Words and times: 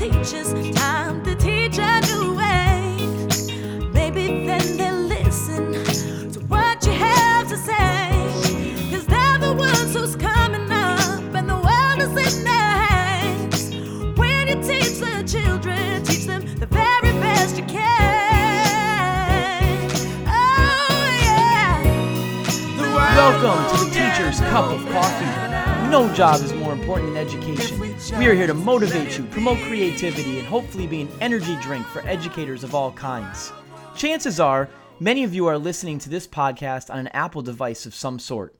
teachers, 0.00 0.52
time 0.74 1.22
to 1.22 1.34
teach 1.34 1.76
a 1.76 2.00
new 2.08 2.34
way. 2.34 2.96
Maybe 3.92 4.46
then 4.46 4.78
they'll 4.78 4.94
listen 4.94 5.74
to 6.32 6.40
what 6.48 6.86
you 6.86 6.92
have 6.92 7.46
to 7.50 7.56
say. 7.58 8.08
Cause 8.90 9.04
they're 9.04 9.38
the 9.38 9.52
ones 9.52 9.92
who's 9.92 10.16
coming 10.16 10.72
up, 10.72 11.34
and 11.34 11.46
the 11.46 11.54
world 11.54 12.00
is 12.00 12.16
in 12.16 12.44
their 12.44 12.76
hands. 12.88 13.74
When 14.18 14.48
you 14.48 14.54
teach 14.62 15.00
the 15.00 15.22
children, 15.22 16.02
teach 16.02 16.24
them 16.24 16.46
the 16.58 16.64
very 16.64 17.12
best 17.20 17.58
you 17.58 17.64
can. 17.64 19.90
Oh, 20.26 21.10
yeah. 21.26 21.82
Welcome 23.20 23.76
to 23.76 23.84
the 23.84 23.90
Teacher's 23.90 24.40
Cup 24.40 24.64
of 24.72 24.80
Coffee. 24.94 25.59
No 25.90 26.08
job 26.14 26.40
is 26.40 26.52
more 26.52 26.72
important 26.72 27.14
than 27.14 27.26
education. 27.26 27.80
We 28.16 28.28
are 28.28 28.32
here 28.32 28.46
to 28.46 28.54
motivate 28.54 29.18
you, 29.18 29.24
promote 29.24 29.58
creativity, 29.62 30.38
and 30.38 30.46
hopefully 30.46 30.86
be 30.86 31.00
an 31.00 31.08
energy 31.20 31.56
drink 31.60 31.84
for 31.84 32.00
educators 32.06 32.62
of 32.62 32.76
all 32.76 32.92
kinds. 32.92 33.52
Chances 33.96 34.38
are, 34.38 34.68
many 35.00 35.24
of 35.24 35.34
you 35.34 35.48
are 35.48 35.58
listening 35.58 35.98
to 35.98 36.08
this 36.08 36.28
podcast 36.28 36.90
on 36.90 37.00
an 37.00 37.08
Apple 37.08 37.42
device 37.42 37.86
of 37.86 37.94
some 37.96 38.20
sort. 38.20 38.54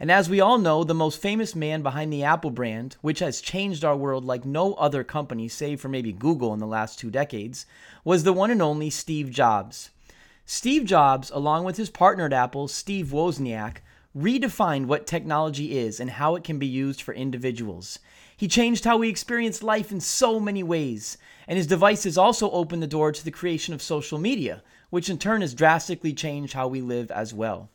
And 0.00 0.10
as 0.10 0.28
we 0.28 0.40
all 0.40 0.58
know, 0.58 0.82
the 0.82 0.92
most 0.92 1.22
famous 1.22 1.54
man 1.54 1.82
behind 1.84 2.12
the 2.12 2.24
Apple 2.24 2.50
brand, 2.50 2.96
which 3.00 3.20
has 3.20 3.40
changed 3.40 3.84
our 3.84 3.96
world 3.96 4.24
like 4.24 4.44
no 4.44 4.74
other 4.74 5.04
company, 5.04 5.46
save 5.46 5.80
for 5.80 5.88
maybe 5.88 6.12
Google 6.12 6.52
in 6.52 6.58
the 6.58 6.66
last 6.66 6.98
two 6.98 7.12
decades, 7.12 7.64
was 8.02 8.24
the 8.24 8.32
one 8.32 8.50
and 8.50 8.60
only 8.60 8.90
Steve 8.90 9.30
Jobs. 9.30 9.90
Steve 10.44 10.84
Jobs, 10.84 11.30
along 11.30 11.62
with 11.62 11.76
his 11.76 11.90
partner 11.90 12.26
at 12.26 12.32
Apple, 12.32 12.66
Steve 12.66 13.12
Wozniak, 13.12 13.76
redefined 14.16 14.86
what 14.86 15.06
technology 15.06 15.78
is 15.78 15.98
and 15.98 16.10
how 16.10 16.34
it 16.36 16.44
can 16.44 16.58
be 16.58 16.66
used 16.66 17.00
for 17.00 17.14
individuals. 17.14 17.98
He 18.36 18.48
changed 18.48 18.84
how 18.84 18.96
we 18.96 19.08
experience 19.08 19.62
life 19.62 19.90
in 19.90 20.00
so 20.00 20.40
many 20.40 20.62
ways, 20.62 21.16
and 21.46 21.56
his 21.56 21.66
devices 21.66 22.18
also 22.18 22.50
opened 22.50 22.82
the 22.82 22.86
door 22.86 23.12
to 23.12 23.24
the 23.24 23.30
creation 23.30 23.72
of 23.72 23.82
social 23.82 24.18
media, 24.18 24.62
which 24.90 25.08
in 25.08 25.18
turn 25.18 25.40
has 25.40 25.54
drastically 25.54 26.12
changed 26.12 26.52
how 26.52 26.68
we 26.68 26.80
live 26.80 27.10
as 27.10 27.32
well. 27.32 27.70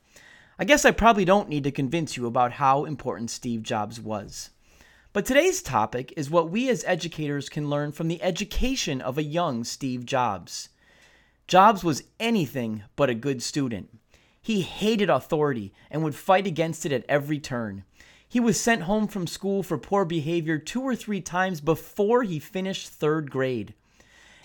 I 0.59 0.65
guess 0.65 0.85
I 0.85 0.91
probably 0.91 1.25
don't 1.25 1.49
need 1.49 1.63
to 1.65 1.71
convince 1.71 2.17
you 2.17 2.25
about 2.25 2.53
how 2.53 2.85
important 2.85 3.29
Steve 3.29 3.63
Jobs 3.63 3.99
was. 3.99 4.49
But 5.13 5.25
today's 5.25 5.61
topic 5.61 6.13
is 6.17 6.29
what 6.29 6.51
we 6.51 6.69
as 6.69 6.83
educators 6.85 7.49
can 7.49 7.69
learn 7.69 7.91
from 7.91 8.07
the 8.07 8.21
education 8.21 9.01
of 9.01 9.17
a 9.17 9.23
young 9.23 9.63
Steve 9.63 10.05
Jobs. 10.05 10.69
Jobs 11.47 11.83
was 11.83 12.03
anything 12.19 12.83
but 12.95 13.09
a 13.09 13.15
good 13.15 13.41
student. 13.41 13.89
He 14.41 14.61
hated 14.61 15.09
authority 15.09 15.73
and 15.91 16.03
would 16.03 16.15
fight 16.15 16.47
against 16.47 16.85
it 16.85 16.91
at 16.91 17.05
every 17.09 17.39
turn. 17.39 17.83
He 18.29 18.39
was 18.39 18.59
sent 18.59 18.83
home 18.83 19.07
from 19.07 19.27
school 19.27 19.63
for 19.63 19.77
poor 19.77 20.03
behavior 20.03 20.57
two 20.57 20.81
or 20.81 20.95
three 20.95 21.21
times 21.21 21.61
before 21.61 22.23
he 22.23 22.39
finished 22.39 22.89
third 22.89 23.31
grade. 23.31 23.73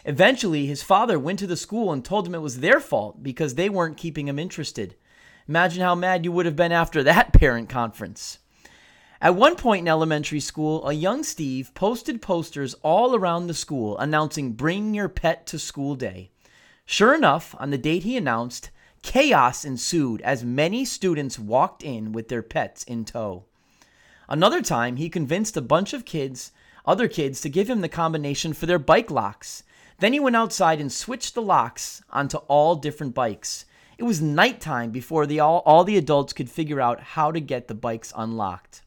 Eventually, 0.04 0.66
his 0.66 0.82
father 0.82 1.18
went 1.18 1.38
to 1.40 1.46
the 1.46 1.56
school 1.56 1.92
and 1.92 2.04
told 2.04 2.26
him 2.26 2.34
it 2.34 2.38
was 2.38 2.60
their 2.60 2.80
fault 2.80 3.22
because 3.22 3.54
they 3.54 3.68
weren't 3.68 3.96
keeping 3.96 4.28
him 4.28 4.38
interested. 4.38 4.96
Imagine 5.48 5.82
how 5.82 5.94
mad 5.94 6.24
you 6.24 6.32
would 6.32 6.46
have 6.46 6.56
been 6.56 6.72
after 6.72 7.02
that 7.02 7.32
parent 7.38 7.68
conference. 7.68 8.38
At 9.20 9.36
one 9.36 9.54
point 9.54 9.82
in 9.82 9.88
elementary 9.88 10.40
school, 10.40 10.84
a 10.88 10.92
young 10.92 11.22
Steve 11.22 11.72
posted 11.74 12.20
posters 12.20 12.74
all 12.82 13.14
around 13.14 13.46
the 13.46 13.54
school 13.54 13.96
announcing 13.98 14.52
Bring 14.52 14.94
Your 14.94 15.08
Pet 15.08 15.46
to 15.46 15.60
School 15.60 15.94
Day. 15.94 16.32
Sure 16.84 17.14
enough, 17.14 17.54
on 17.60 17.70
the 17.70 17.78
date 17.78 18.02
he 18.02 18.16
announced, 18.16 18.71
chaos 19.02 19.64
ensued 19.64 20.20
as 20.22 20.44
many 20.44 20.84
students 20.84 21.38
walked 21.38 21.82
in 21.82 22.12
with 22.12 22.28
their 22.28 22.42
pets 22.42 22.84
in 22.84 23.04
tow. 23.04 23.44
Another 24.28 24.62
time, 24.62 24.96
he 24.96 25.10
convinced 25.10 25.56
a 25.56 25.60
bunch 25.60 25.92
of 25.92 26.04
kids, 26.04 26.52
other 26.86 27.08
kids, 27.08 27.40
to 27.40 27.48
give 27.48 27.68
him 27.68 27.80
the 27.80 27.88
combination 27.88 28.52
for 28.52 28.66
their 28.66 28.78
bike 28.78 29.10
locks. 29.10 29.62
Then 29.98 30.12
he 30.12 30.20
went 30.20 30.36
outside 30.36 30.80
and 30.80 30.90
switched 30.90 31.34
the 31.34 31.42
locks 31.42 32.02
onto 32.10 32.38
all 32.48 32.76
different 32.76 33.14
bikes. 33.14 33.66
It 33.98 34.04
was 34.04 34.22
nighttime 34.22 34.90
before 34.90 35.26
the, 35.26 35.40
all, 35.40 35.62
all 35.66 35.84
the 35.84 35.98
adults 35.98 36.32
could 36.32 36.48
figure 36.48 36.80
out 36.80 37.00
how 37.00 37.30
to 37.30 37.40
get 37.40 37.68
the 37.68 37.74
bikes 37.74 38.12
unlocked. 38.16 38.82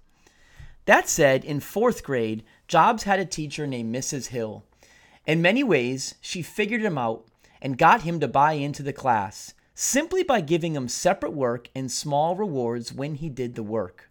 That 0.85 1.09
said, 1.09 1.45
in 1.45 1.59
fourth 1.59 2.03
grade, 2.03 2.43
Jobs 2.67 3.03
had 3.03 3.19
a 3.19 3.25
teacher 3.25 3.67
named 3.67 3.93
Mrs. 3.93 4.27
Hill. 4.27 4.63
In 5.27 5.41
many 5.41 5.63
ways, 5.63 6.15
she 6.21 6.41
figured 6.41 6.81
him 6.81 6.97
out 6.97 7.25
and 7.61 7.77
got 7.77 8.01
him 8.01 8.19
to 8.19 8.27
buy 8.27 8.53
into 8.53 8.83
the 8.83 8.93
class 8.93 9.53
simply 9.75 10.23
by 10.23 10.39
giving 10.39 10.73
him 10.73 10.87
separate 10.87 11.33
work 11.33 11.69
and 11.75 11.91
small 11.91 12.35
rewards 12.35 12.93
when 12.93 13.15
he 13.15 13.29
did 13.29 13.55
the 13.55 13.63
work. 13.63 14.09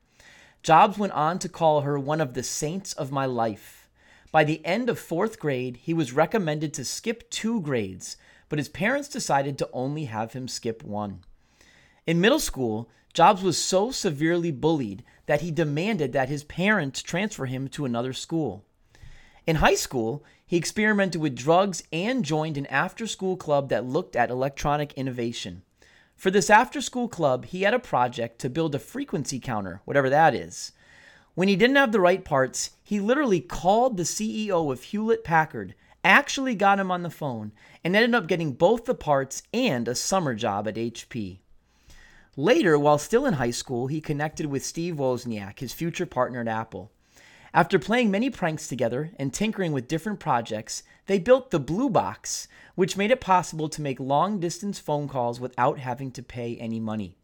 Jobs 0.62 0.98
went 0.98 1.14
on 1.14 1.38
to 1.40 1.48
call 1.48 1.80
her 1.80 1.98
one 1.98 2.20
of 2.20 2.34
the 2.34 2.42
saints 2.42 2.92
of 2.92 3.10
my 3.10 3.26
life. 3.26 3.88
By 4.30 4.44
the 4.44 4.64
end 4.64 4.90
of 4.90 4.98
fourth 4.98 5.38
grade, 5.38 5.78
he 5.78 5.94
was 5.94 6.12
recommended 6.12 6.74
to 6.74 6.84
skip 6.84 7.30
two 7.30 7.60
grades, 7.62 8.16
but 8.48 8.58
his 8.58 8.68
parents 8.68 9.08
decided 9.08 9.58
to 9.58 9.70
only 9.72 10.04
have 10.04 10.34
him 10.34 10.48
skip 10.48 10.82
one. 10.84 11.20
In 12.06 12.20
middle 12.20 12.38
school, 12.38 12.90
Jobs 13.14 13.42
was 13.42 13.56
so 13.56 13.90
severely 13.90 14.50
bullied 14.50 15.04
that 15.26 15.40
he 15.40 15.50
demanded 15.50 16.12
that 16.12 16.28
his 16.28 16.44
parents 16.44 17.00
transfer 17.00 17.46
him 17.46 17.68
to 17.68 17.84
another 17.84 18.12
school. 18.12 18.64
In 19.46 19.56
high 19.56 19.74
school, 19.74 20.24
he 20.46 20.56
experimented 20.56 21.20
with 21.20 21.36
drugs 21.36 21.82
and 21.92 22.24
joined 22.24 22.56
an 22.56 22.66
after 22.66 23.06
school 23.06 23.36
club 23.36 23.68
that 23.68 23.84
looked 23.84 24.16
at 24.16 24.30
electronic 24.30 24.94
innovation. 24.94 25.62
For 26.16 26.30
this 26.30 26.48
after 26.48 26.80
school 26.80 27.08
club, 27.08 27.44
he 27.46 27.62
had 27.62 27.74
a 27.74 27.78
project 27.78 28.38
to 28.40 28.48
build 28.48 28.74
a 28.74 28.78
frequency 28.78 29.38
counter, 29.38 29.82
whatever 29.84 30.08
that 30.08 30.34
is. 30.34 30.72
When 31.34 31.48
he 31.48 31.56
didn't 31.56 31.76
have 31.76 31.92
the 31.92 32.00
right 32.00 32.24
parts, 32.24 32.70
he 32.82 33.00
literally 33.00 33.40
called 33.40 33.96
the 33.96 34.04
CEO 34.04 34.72
of 34.72 34.82
Hewlett 34.82 35.24
Packard, 35.24 35.74
actually 36.02 36.54
got 36.54 36.80
him 36.80 36.90
on 36.90 37.02
the 37.02 37.10
phone, 37.10 37.52
and 37.82 37.94
ended 37.94 38.14
up 38.14 38.28
getting 38.28 38.52
both 38.52 38.86
the 38.86 38.94
parts 38.94 39.42
and 39.52 39.86
a 39.88 39.94
summer 39.94 40.34
job 40.34 40.66
at 40.68 40.76
HP. 40.76 41.40
Later, 42.36 42.78
while 42.78 42.98
still 42.98 43.26
in 43.26 43.34
high 43.34 43.50
school, 43.50 43.88
he 43.88 44.00
connected 44.00 44.46
with 44.46 44.64
Steve 44.64 44.94
Wozniak, 44.96 45.58
his 45.58 45.72
future 45.74 46.06
partner 46.06 46.40
at 46.40 46.48
Apple. 46.48 46.90
After 47.54 47.78
playing 47.78 48.10
many 48.10 48.30
pranks 48.30 48.66
together 48.66 49.12
and 49.16 49.32
tinkering 49.32 49.70
with 49.70 49.86
different 49.86 50.18
projects, 50.18 50.82
they 51.06 51.20
built 51.20 51.52
the 51.52 51.60
Blue 51.60 51.88
Box, 51.88 52.48
which 52.74 52.96
made 52.96 53.12
it 53.12 53.20
possible 53.20 53.68
to 53.68 53.80
make 53.80 54.00
long 54.00 54.40
distance 54.40 54.80
phone 54.80 55.06
calls 55.06 55.38
without 55.38 55.78
having 55.78 56.10
to 56.10 56.22
pay 56.24 56.56
any 56.56 56.80
money. 56.80 57.16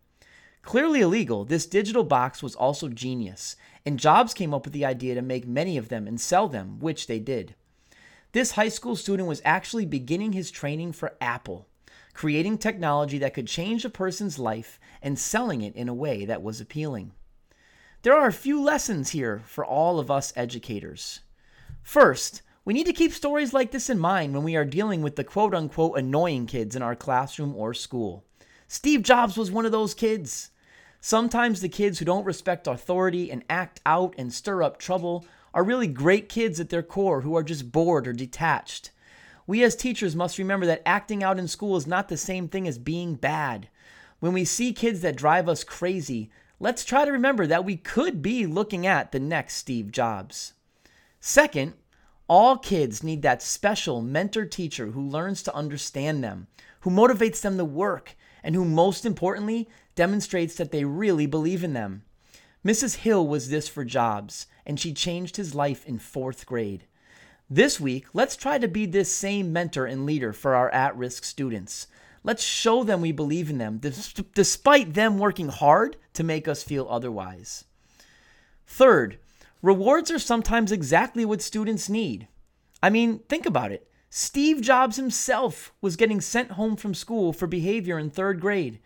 Clearly 0.63 1.01
illegal, 1.01 1.45
this 1.45 1.67
digital 1.67 2.05
box 2.05 2.45
was 2.45 2.55
also 2.55 2.89
genius, 2.89 3.57
and 3.85 3.99
Jobs 3.99 4.33
came 4.33 4.55
up 4.55 4.67
with 4.67 4.73
the 4.73 4.85
idea 4.85 5.17
to 5.17 5.23
make 5.23 5.49
many 5.49 5.77
of 5.77 5.89
them 5.89 6.07
and 6.07 6.21
sell 6.21 6.47
them, 6.47 6.79
which 6.79 7.09
they 7.09 7.19
did. 7.19 7.57
This 8.31 8.53
high 8.53 8.69
school 8.69 8.95
student 8.95 9.29
was 9.29 9.43
actually 9.45 9.85
beginning 9.85 10.33
his 10.33 10.53
training 10.53 10.93
for 10.93 11.17
Apple, 11.21 11.67
creating 12.15 12.59
technology 12.59 13.19
that 13.19 13.35
could 13.35 13.49
change 13.49 13.85
a 13.85 13.91
person's 13.91 14.39
life 14.39 14.79
and 15.03 15.19
selling 15.19 15.63
it 15.63 15.75
in 15.75 15.89
a 15.89 15.95
way 15.95 16.25
that 16.25 16.41
was 16.41 16.61
appealing. 16.61 17.11
There 18.03 18.15
are 18.15 18.29
a 18.29 18.33
few 18.33 18.63
lessons 18.63 19.11
here 19.11 19.43
for 19.45 19.63
all 19.63 19.99
of 19.99 20.11
us 20.11 20.33
educators. 20.35 21.21
First, 21.83 22.41
we 22.65 22.73
need 22.73 22.87
to 22.87 22.95
keep 22.95 23.13
stories 23.13 23.53
like 23.53 23.73
this 23.73 23.91
in 23.91 23.99
mind 23.99 24.33
when 24.33 24.43
we 24.43 24.57
are 24.57 24.65
dealing 24.65 25.03
with 25.03 25.17
the 25.17 25.25
quote 25.25 25.55
unquote 25.55 25.99
annoying 25.99 26.47
kids 26.47 26.75
in 26.75 26.81
our 26.81 26.97
classroom 26.97 27.55
or 27.55 27.75
school. 27.75 28.25
Steve 28.67 29.03
Jobs 29.03 29.37
was 29.37 29.51
one 29.51 29.67
of 29.67 29.73
those 29.73 29.93
kids. 29.93 30.51
Sometimes 31.03 31.61
the 31.61 31.69
kids 31.69 31.99
who 31.99 32.07
don't 32.07 32.25
respect 32.25 32.67
authority 32.67 33.31
and 33.31 33.45
act 33.51 33.83
out 33.85 34.15
and 34.17 34.33
stir 34.33 34.63
up 34.63 34.79
trouble 34.79 35.27
are 35.53 35.63
really 35.63 35.87
great 35.87 36.31
kids 36.31 36.59
at 36.59 36.71
their 36.71 36.83
core 36.83 37.21
who 37.21 37.37
are 37.37 37.43
just 37.43 37.71
bored 37.71 38.09
or 38.09 38.15
detached. 38.15 38.93
We 39.47 39.63
as 39.63 39.77
teachers 39.77 40.17
must 40.17 40.39
remember 40.39 40.65
that 40.65 40.83
acting 40.87 41.23
out 41.23 41.39
in 41.39 41.49
school 41.49 41.77
is 41.77 41.87
not 41.87 42.09
the 42.09 42.17
same 42.17 42.49
thing 42.49 42.67
as 42.67 42.79
being 42.79 43.15
bad. 43.17 43.69
When 44.21 44.33
we 44.33 44.47
see 44.47 44.73
kids 44.73 45.03
that 45.03 45.17
drive 45.17 45.51
us 45.51 45.65
crazy, 45.65 46.31
let's 46.61 46.85
try 46.85 47.07
to 47.07 47.11
remember 47.11 47.47
that 47.47 47.65
we 47.65 47.77
could 47.77 48.23
be 48.23 48.47
looking 48.47 48.87
at 48.87 49.11
the 49.11 49.19
next 49.19 49.57
Steve 49.57 49.91
Jobs. 49.91 50.53
Second, 51.19 51.73
all 52.29 52.57
kids 52.57 53.03
need 53.03 53.23
that 53.23 53.43
special 53.43 54.01
mentor 54.03 54.45
teacher 54.45 54.89
who 54.89 55.03
learns 55.03 55.43
to 55.43 55.55
understand 55.55 56.23
them, 56.23 56.47
who 56.81 56.91
motivates 56.91 57.41
them 57.41 57.57
to 57.57 57.65
work, 57.65 58.15
and 58.45 58.55
who, 58.55 58.65
most 58.65 59.05
importantly, 59.05 59.69
demonstrates 59.97 60.55
that 60.55 60.71
they 60.71 60.85
really 60.85 61.27
believe 61.27 61.65
in 61.65 61.73
them. 61.73 62.05
Mrs. 62.65 62.97
Hill 62.97 63.27
was 63.27 63.49
this 63.49 63.69
for 63.69 63.85
Jobs, 63.85 64.47
and 64.67 64.79
she 64.79 64.93
changed 64.93 65.37
his 65.37 65.55
life 65.55 65.85
in 65.87 65.99
fourth 65.99 66.47
grade. 66.47 66.85
This 67.49 67.81
week, 67.81 68.07
let's 68.13 68.37
try 68.37 68.59
to 68.59 68.69
be 68.69 68.87
this 68.87 69.11
same 69.11 69.53
mentor 69.53 69.87
and 69.87 70.07
leader 70.07 70.33
for 70.33 70.55
our 70.55 70.71
at 70.71 70.97
risk 70.97 71.25
students. 71.25 71.89
Let's 72.23 72.43
show 72.43 72.85
them 72.85 73.01
we 73.01 73.13
believe 73.13 73.49
in 73.49 73.59
them, 73.59 73.81
despite 74.35 74.95
them 74.95 75.19
working 75.19 75.49
hard 75.49 75.97
to 76.15 76.23
make 76.23 76.47
us 76.47 76.63
feel 76.63 76.87
otherwise. 76.91 77.65
Third, 78.67 79.19
rewards 79.63 80.11
are 80.11 80.19
sometimes 80.19 80.71
exactly 80.71 81.25
what 81.25 81.41
students 81.41 81.89
need. 81.89 82.29
I 82.83 82.91
mean, 82.91 83.21
think 83.29 83.47
about 83.47 83.73
it. 83.73 83.89
Steve 84.11 84.61
Jobs 84.61 84.97
himself 84.97 85.73
was 85.81 85.97
getting 85.97 86.21
sent 86.21 86.53
home 86.53 86.77
from 86.77 86.95
school 86.95 87.33
for 87.33 87.47
behavior 87.47 87.99
in 87.99 88.11
third 88.11 88.41
grade. 88.41 88.81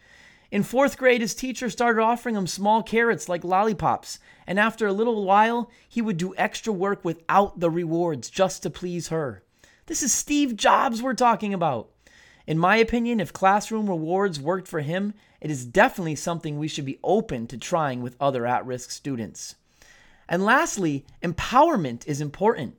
In 0.51 0.63
fourth 0.63 0.97
grade, 0.97 1.21
his 1.21 1.35
teacher 1.35 1.71
started 1.71 2.01
offering 2.01 2.37
him 2.37 2.47
small 2.47 2.83
carrots 2.83 3.29
like 3.29 3.43
lollipops, 3.43 4.21
and 4.47 4.61
after 4.61 4.87
a 4.87 4.93
little 4.93 5.25
while, 5.25 5.71
he 5.89 6.01
would 6.01 6.19
do 6.19 6.35
extra 6.37 6.73
work 6.73 7.05
without 7.05 7.59
the 7.59 7.71
rewards 7.71 8.31
just 8.31 8.63
to 8.63 8.71
please 8.71 9.09
her. 9.09 9.43
This 9.87 10.03
is 10.03 10.13
Steve 10.13 10.55
Jobs 10.57 11.03
we're 11.03 11.15
talking 11.15 11.53
about. 11.53 11.91
In 12.47 12.59
my 12.59 12.77
opinion, 12.77 13.21
if 13.21 13.33
classroom 13.33 13.89
rewards 13.89 14.39
worked 14.39 14.69
for 14.69 14.81
him, 14.81 15.15
it 15.41 15.51
is 15.51 15.65
definitely 15.65 16.15
something 16.15 16.59
we 16.59 16.69
should 16.69 16.85
be 16.85 16.99
open 17.03 17.47
to 17.47 17.57
trying 17.57 18.03
with 18.03 18.17
other 18.21 18.47
at 18.47 18.67
risk 18.67 18.91
students. 18.91 19.55
And 20.29 20.45
lastly, 20.45 21.07
empowerment 21.23 22.07
is 22.07 22.21
important. 22.21 22.77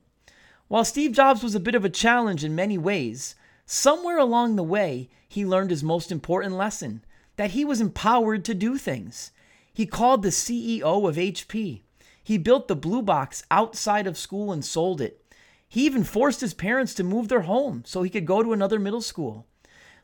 While 0.68 0.84
Steve 0.84 1.12
Jobs 1.12 1.42
was 1.42 1.54
a 1.54 1.60
bit 1.60 1.74
of 1.74 1.84
a 1.84 1.90
challenge 1.90 2.44
in 2.44 2.54
many 2.54 2.78
ways, 2.78 3.34
somewhere 3.64 4.18
along 4.18 4.54
the 4.54 4.62
way, 4.62 5.08
he 5.28 5.44
learned 5.44 5.70
his 5.70 5.82
most 5.82 6.12
important 6.12 6.54
lesson 6.54 7.04
that 7.36 7.50
he 7.50 7.64
was 7.64 7.80
empowered 7.80 8.44
to 8.44 8.54
do 8.54 8.78
things. 8.78 9.32
He 9.72 9.84
called 9.84 10.22
the 10.22 10.30
CEO 10.30 11.08
of 11.08 11.16
HP. 11.16 11.82
He 12.22 12.38
built 12.38 12.68
the 12.68 12.76
Blue 12.76 13.02
Box 13.02 13.44
outside 13.50 14.06
of 14.06 14.16
school 14.16 14.52
and 14.52 14.64
sold 14.64 15.00
it. 15.00 15.22
He 15.68 15.84
even 15.86 16.04
forced 16.04 16.40
his 16.40 16.54
parents 16.54 16.94
to 16.94 17.04
move 17.04 17.28
their 17.28 17.42
home 17.42 17.82
so 17.84 18.02
he 18.02 18.10
could 18.10 18.26
go 18.26 18.42
to 18.42 18.52
another 18.52 18.78
middle 18.78 19.02
school. 19.02 19.46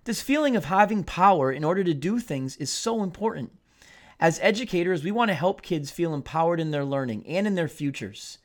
This 0.04 0.20
feeling 0.20 0.56
of 0.56 0.64
having 0.64 1.04
power 1.04 1.52
in 1.52 1.62
order 1.62 1.84
to 1.84 1.94
do 1.94 2.18
things 2.18 2.56
is 2.56 2.70
so 2.70 3.04
important. 3.04 3.52
As 4.18 4.40
educators, 4.42 5.04
we 5.04 5.12
want 5.12 5.28
to 5.28 5.34
help 5.34 5.62
kids 5.62 5.92
feel 5.92 6.12
empowered 6.12 6.58
in 6.58 6.72
their 6.72 6.84
learning 6.84 7.24
and 7.24 7.46
in 7.46 7.54
their 7.54 7.68
futures. 7.68 8.38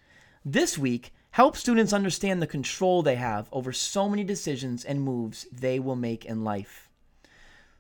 This 0.46 0.78
week, 0.78 1.12
help 1.32 1.58
students 1.58 1.94
understand 1.94 2.42
the 2.42 2.48
control 2.48 3.02
they 3.02 3.16
have 3.16 3.50
over 3.52 3.74
so 3.74 4.08
many 4.08 4.24
decisions 4.24 4.86
and 4.86 5.02
moves 5.02 5.48
they 5.52 5.80
will 5.80 5.96
make 5.96 6.26
in 6.26 6.44
life. 6.44 6.90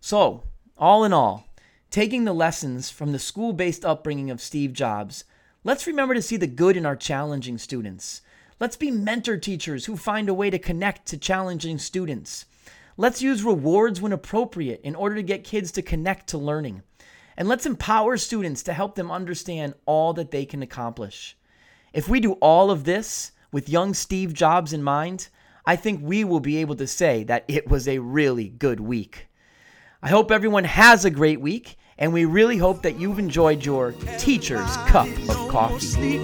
So, 0.01 0.43
all 0.75 1.03
in 1.03 1.13
all, 1.13 1.47
taking 1.91 2.23
the 2.23 2.33
lessons 2.33 2.89
from 2.89 3.11
the 3.11 3.19
school 3.19 3.53
based 3.53 3.85
upbringing 3.85 4.31
of 4.31 4.41
Steve 4.41 4.73
Jobs, 4.73 5.23
let's 5.63 5.85
remember 5.85 6.15
to 6.15 6.21
see 6.23 6.37
the 6.37 6.47
good 6.47 6.77
in 6.77 6.85
our 6.87 6.95
challenging 6.95 7.59
students. 7.59 8.21
Let's 8.59 8.75
be 8.75 8.89
mentor 8.89 9.37
teachers 9.37 9.85
who 9.85 9.97
find 9.97 10.29
a 10.29 10.33
way 10.33 10.49
to 10.49 10.57
connect 10.57 11.05
to 11.09 11.17
challenging 11.17 11.77
students. 11.77 12.45
Let's 12.99 13.21
use 13.21 13.43
rewards 13.43 14.01
when 14.01 14.11
appropriate 14.11 14.81
in 14.83 14.95
order 14.95 15.15
to 15.15 15.23
get 15.23 15.43
kids 15.43 15.71
to 15.73 15.83
connect 15.83 16.29
to 16.29 16.39
learning. 16.39 16.81
And 17.37 17.47
let's 17.47 17.67
empower 17.67 18.17
students 18.17 18.63
to 18.63 18.73
help 18.73 18.95
them 18.95 19.11
understand 19.11 19.75
all 19.85 20.13
that 20.13 20.31
they 20.31 20.45
can 20.45 20.63
accomplish. 20.63 21.37
If 21.93 22.09
we 22.09 22.19
do 22.19 22.33
all 22.33 22.71
of 22.71 22.85
this 22.85 23.33
with 23.51 23.69
young 23.69 23.93
Steve 23.93 24.33
Jobs 24.33 24.73
in 24.73 24.81
mind, 24.81 25.29
I 25.63 25.75
think 25.75 26.01
we 26.01 26.23
will 26.23 26.39
be 26.39 26.57
able 26.57 26.75
to 26.77 26.87
say 26.87 27.23
that 27.25 27.45
it 27.47 27.69
was 27.69 27.87
a 27.87 27.99
really 27.99 28.49
good 28.49 28.79
week. 28.79 29.27
I 30.01 30.09
hope 30.09 30.31
everyone 30.31 30.63
has 30.63 31.05
a 31.05 31.11
great 31.11 31.39
week, 31.39 31.77
and 31.99 32.13
we 32.13 32.25
really 32.25 32.57
hope 32.57 32.81
that 32.81 32.99
you've 32.99 33.19
enjoyed 33.19 33.63
your 33.63 33.91
teacher's 34.17 34.75
cup 34.87 35.07
of 35.29 35.49
coffee. 35.49 36.17